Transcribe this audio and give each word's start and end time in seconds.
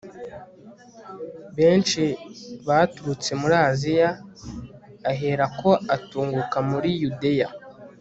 benshi 1.57 2.03
baturutse 2.67 3.31
muri 3.41 3.55
aziya, 3.69 4.09
ahera 5.11 5.45
ko 5.59 5.69
atunguka 5.95 6.57
muri 6.69 6.89
yudeya 7.01 7.49